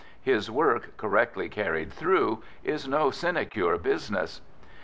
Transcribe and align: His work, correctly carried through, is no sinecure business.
His 0.23 0.49
work, 0.49 0.97
correctly 0.97 1.47
carried 1.47 1.93
through, 1.93 2.41
is 2.63 2.87
no 2.87 3.11
sinecure 3.11 3.77
business. 3.77 4.41